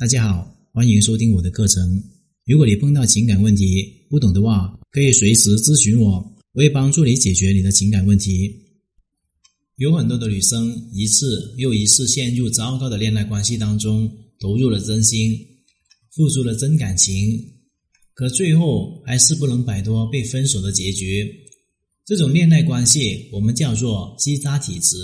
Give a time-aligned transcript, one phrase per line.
[0.00, 2.02] 大家好，欢迎收听我的课程。
[2.46, 6.12] 如果你碰到情感问题不懂的话，可以随时咨询我，
[6.54, 8.50] 我会帮助你解决你的情感问题。
[9.76, 15.38] 有很多的女生一次又一次陷入糟糕的恋爱关系当中，投入了真心，
[16.16, 17.38] 付出了真感情，
[18.14, 21.30] 可最后还是不能摆脱被分手的结局。
[22.06, 24.96] 这种恋爱关系我们叫做“积渣体质”。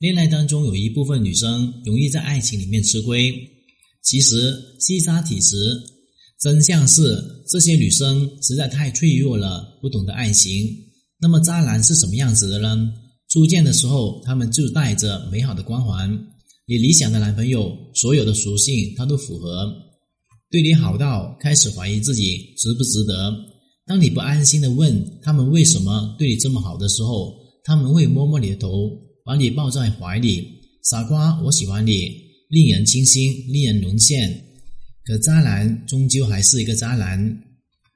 [0.00, 3.30] 恋爱当中有一部分女生容易在爱情里面吃亏，
[4.04, 5.56] 其实积渣体质
[6.40, 10.68] 真相是这些女生实在太脆弱了，不懂得爱情。
[11.20, 12.92] 那么渣男是什么样子的呢？
[13.30, 16.10] 初见的时候，他们就带着美好的光环，
[16.66, 19.72] 你理想的男朋友所有的属性他都符合，
[20.50, 23.32] 对你好到开始怀疑自己值不值得。
[23.86, 27.34] 当你不安心的问他们为什么对你这么好的时候，
[27.64, 28.90] 他们会摸摸你的头，
[29.24, 30.46] 把你抱在怀里。
[30.84, 32.14] 傻瓜，我喜欢你，
[32.48, 34.44] 令人倾心，令人沦陷。
[35.04, 37.42] 可渣男终究还是一个渣男。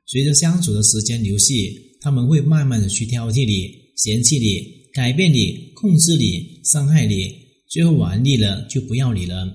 [0.07, 1.55] 随着相处的时间流逝，
[2.01, 7.33] 他们会慢慢的去挑剔你、嫌弃你、改变你、控制你、伤害你，
[7.69, 9.47] 最后玩腻了就不要你了。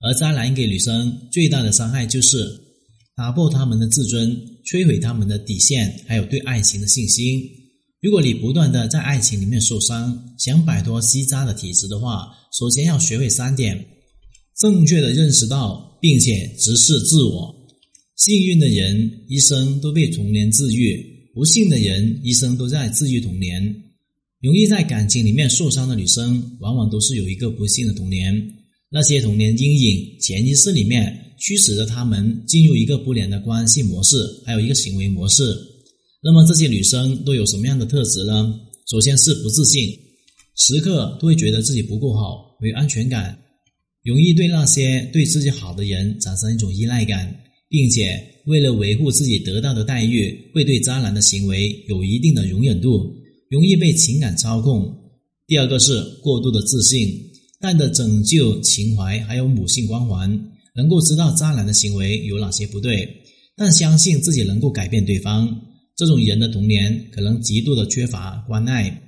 [0.00, 2.44] 而渣男给女生最大的伤害就是
[3.14, 4.48] 打破他们的自尊。
[4.64, 7.42] 摧毁他们的底线，还有对爱情的信心。
[8.00, 13.84] 如果你不断的在爱情里面受伤，想摆脱吸渣的体质的话，首先要学会三点：
[14.62, 17.52] 正确的认识到，并且直视自我。
[18.14, 21.04] 幸运的人一生都被童年治愈，
[21.34, 23.60] 不幸的人一生都在治愈童年。
[24.40, 28.32] 容易在感情里面受伤的女生，往往都是有一个不幸的童年。
[28.88, 31.18] 那些童年阴影，潜意识里面。
[31.40, 34.16] 驱使着他们进入一个不良的关系模式，
[34.46, 35.42] 还有一个行为模式。
[36.22, 38.54] 那么这些女生都有什么样的特质呢？
[38.88, 39.90] 首先是不自信，
[40.54, 43.36] 时刻都会觉得自己不够好，没有安全感，
[44.02, 47.34] 容易对那些对自己好的人产生一种依赖感，
[47.68, 53.14] 并且为了维护自己得到的待遇，会对渣男的行为有一定的容忍度，
[53.48, 54.92] 容易被情感操控。
[55.46, 57.08] 第二个是过度的自信，
[57.60, 60.48] 带着拯救情怀，还有母性光环。
[60.74, 63.06] 能够知道渣男的行为有哪些不对，
[63.56, 65.46] 但相信自己能够改变对方。
[65.94, 69.02] 这种人的童年可能极度的缺乏关爱，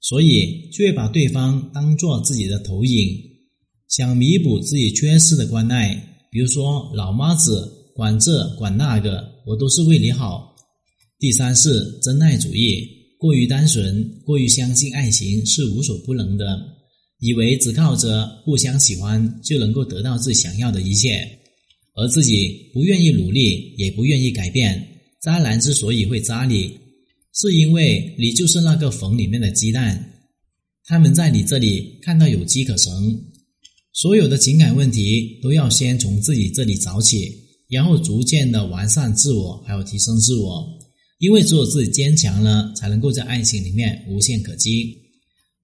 [0.00, 3.18] 所以就会把对方当做自己的投影，
[3.88, 5.94] 想弥补自己缺失的关爱。
[6.30, 10.54] 比如说，老妈子管这管那个，我都是为你好。
[11.18, 12.86] 第三是真爱主义，
[13.18, 16.44] 过于单纯，过于相信爱情是无所不能的。
[17.20, 21.26] 以为只靠着互相喜欢就能够得到自己想要的一切，
[21.94, 24.86] 而自己不愿意努力，也不愿意改变。
[25.22, 26.70] 渣男之所以会渣你，
[27.34, 30.12] 是因为你就是那个缝里面的鸡蛋，
[30.84, 32.92] 他们在你这里看到有机可乘。
[34.00, 37.34] 所有的情感问题都要先从自己这里找起，
[37.68, 40.64] 然后逐渐的完善自我，还有提升自我。
[41.18, 44.96] 因为只有自己坚强了，才能够在爱情里面无限可击。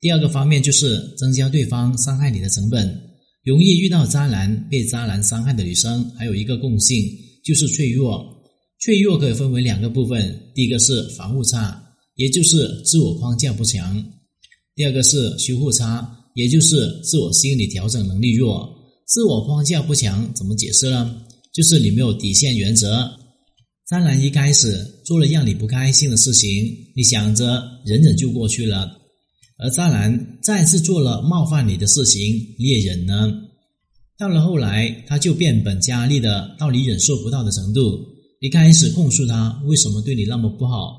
[0.00, 3.03] 第二个方面就是增加对方伤害你的成本。
[3.44, 7.06] 容易遇到渣男、被渣男伤害的女生，还有一个共性
[7.44, 8.43] 就是脆弱。
[8.81, 11.81] 脆弱可以分为两个部分：第一个是防护差，
[12.17, 13.97] 也就是自我框架不强；
[14.75, 18.69] 第二个是修护差，也就是自我心理调整能力弱。
[19.06, 21.21] 自我框架不强怎么解释呢？
[21.53, 23.09] 就是你没有底线原则。
[23.87, 26.50] 渣男一开始做了让你不开心的事情，
[26.97, 28.91] 你想着忍忍就过去了。
[29.59, 33.31] 而渣男再次做了冒犯你的事情，你也忍呢。
[34.19, 38.00] 到了后来，他就变本加厉的到你忍受不到的程度。
[38.41, 40.99] 你开始控诉他为什么对你那么不好，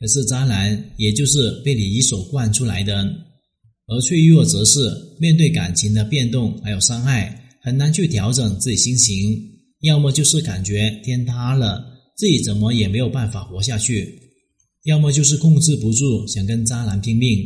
[0.00, 3.06] 可是渣男也就是被你一手惯出来的。
[3.86, 4.80] 而脆弱则是
[5.18, 9.38] 面对感情的变动还有伤害，很难去调整自己心情，
[9.80, 11.84] 要么就是感觉天塌了，
[12.16, 14.06] 自己怎么也没有办法活下去；
[14.84, 17.38] 要么就是控制不住，想跟渣男拼命。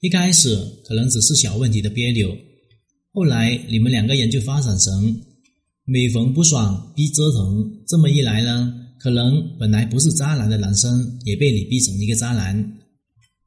[0.00, 2.36] 一开始可能只是小问题的别扭，
[3.12, 5.20] 后来你们两个人就发展成
[5.84, 7.64] 每逢不爽逼折腾。
[7.88, 12.78] 这么一来呢，可能本来不是渣男的男生也被你逼成一个渣男，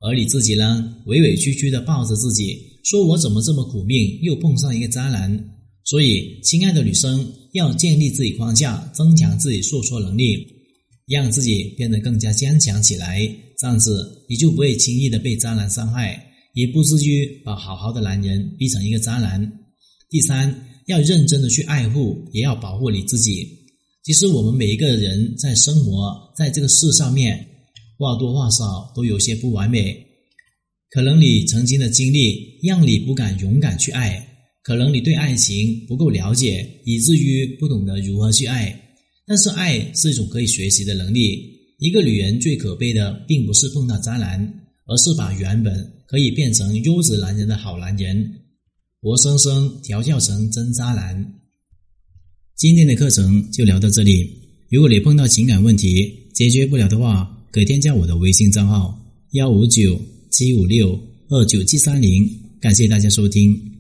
[0.05, 5.49] 而你自己呢，委委屈屈的抱着自己，说我怎么这么苦命，又碰上一个渣男。
[5.83, 10.45] 所以，亲爱的女生要建立自己框架，增强自己受挫能力，
[11.07, 16.21] 让自己变得更加坚强起来，这样子你就不会轻易的被渣男伤害。
[16.53, 19.51] 也不至于把好好的男人逼成一个渣男。
[20.09, 23.45] 第三，要认真的去爱护，也要保护你自己。
[24.03, 27.45] 其实我们每一个人在生活在这个世上面，
[27.97, 30.06] 或多或少都有些不完美。
[30.89, 34.25] 可能你曾经的经历让你不敢勇敢去爱，
[34.63, 38.81] 可能你对爱情不够了解，以至于不懂得如何去爱。
[39.27, 41.53] 但是爱是一种可以学习的能力。
[41.80, 44.39] 一个女人最可悲的，并不是碰到渣男，
[44.86, 45.75] 而是把原本
[46.07, 48.31] 可以变成优质男人的好男人，
[49.01, 51.33] 活生生调教成真渣男。
[52.56, 54.30] 今天的课程就聊到这里。
[54.69, 58.99] 如果你碰到情感问题解决不了的话，可添加我的微信账号
[59.31, 59.97] 幺五九
[60.29, 60.99] 七五六
[61.29, 62.29] 二九七三零。
[62.59, 63.75] 感谢大家收听。